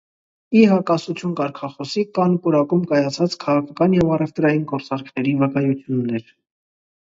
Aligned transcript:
Ի 0.61 0.61
հակասություն 0.69 1.35
կարգախոսի, 1.39 2.05
կան 2.19 2.33
պուրակում 2.47 2.83
կայացած 2.93 3.37
քաղաքական 3.45 3.95
և 4.01 4.13
առևտրային 4.17 4.67
գործարքների 4.75 5.39
վկայություններ։ 5.47 6.37